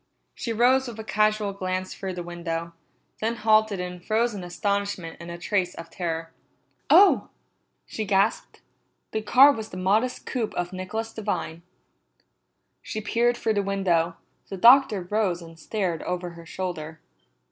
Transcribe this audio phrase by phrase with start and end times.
[0.33, 2.73] She rose with a casual glance through the window,
[3.19, 6.31] then halted in frozen astonishment and a trace of terror.
[6.89, 7.29] "Oh!"
[7.85, 8.61] she gasped.
[9.11, 11.61] The car was the modest coupe of Nicholas Devine.
[12.81, 14.15] She peered through the window;
[14.49, 16.99] the Doctor rose and stared over her shoulder.